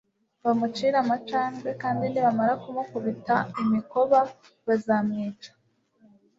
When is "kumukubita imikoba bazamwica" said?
2.63-5.51